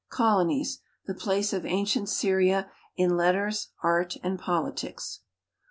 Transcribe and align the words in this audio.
Colonies. 0.09 0.79
The 1.05 1.13
place 1.13 1.53
of 1.53 1.63
ancient 1.63 2.09
Syria 2.09 2.71
in 2.97 3.15
letters, 3.15 3.67
art, 3.83 4.17
and 4.23 4.39
politics. 4.39 5.19